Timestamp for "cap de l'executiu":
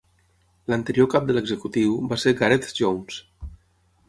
1.15-1.93